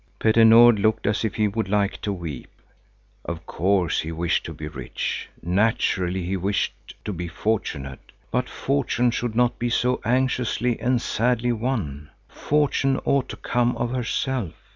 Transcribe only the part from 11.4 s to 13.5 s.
won. Fortune ought to